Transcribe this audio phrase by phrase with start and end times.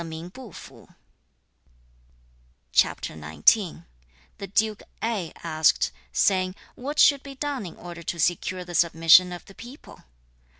[0.01, 0.87] The
[4.51, 9.45] Duke Ai asked, saying, 'What should be done in order to secure the submission of
[9.45, 10.03] the people?'